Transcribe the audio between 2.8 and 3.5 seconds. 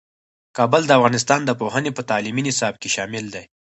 کې شامل دی.